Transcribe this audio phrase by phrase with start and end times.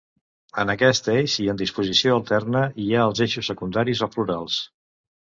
[0.61, 4.57] En aquest eix, i en disposició alterna, hi ha els eixos secundaris o florals.